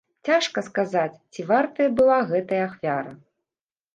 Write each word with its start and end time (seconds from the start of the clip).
Цяжка 0.27 0.61
сказаць, 0.67 1.19
ці 1.33 1.43
вартая 1.51 1.87
была 1.99 2.17
гэтая 2.31 2.61
ахвяра. 2.69 3.11